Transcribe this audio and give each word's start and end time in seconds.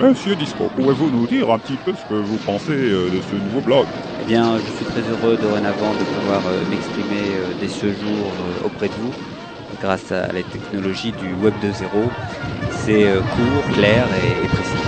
Monsieur 0.00 0.34
Disco, 0.34 0.70
pouvez-vous 0.70 1.10
nous 1.10 1.26
dire 1.26 1.50
un 1.50 1.58
petit 1.58 1.76
peu 1.78 1.94
ce 1.94 2.04
que 2.04 2.14
vous 2.14 2.40
pensez 2.40 2.72
euh, 2.72 3.10
de 3.10 3.20
ce 3.20 3.36
nouveau 3.36 3.60
blog? 3.60 3.92
Eh 4.18 4.24
bien, 4.24 4.58
je 4.58 4.70
suis 4.70 4.86
très 4.86 5.02
heureux 5.08 5.36
dorénavant 5.36 5.94
de 5.94 6.04
pouvoir 6.04 6.46
euh, 6.46 6.64
m'exprimer 6.64 7.34
euh, 7.36 7.54
dès 7.54 7.68
ce 7.68 7.92
jour 7.92 8.38
auprès 8.62 8.88
de 8.88 8.96
vous 8.96 9.14
grâce 9.78 10.10
à 10.12 10.32
la 10.32 10.44
technologie 10.44 11.12
du 11.12 11.34
Web 11.34 11.58
2.0. 11.58 12.14
C'est 12.68 13.12
court, 13.28 13.70
clair 13.72 14.12
et 14.14 14.48
précis. 14.48 14.79